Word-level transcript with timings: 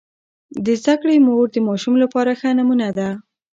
د 0.65 0.67
زده 0.81 0.95
کړې 1.01 1.15
مور 1.27 1.45
د 1.51 1.57
ماشوم 1.67 1.95
لپاره 2.03 2.31
ښه 2.39 2.49
نمونه 2.59 2.87
ده. 2.97 3.09